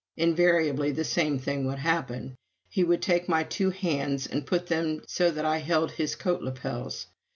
[0.17, 2.35] Invariably the same thing would happen.
[2.67, 6.41] He would take my two hands and put them so that I held his coat
[6.41, 7.05] lapels.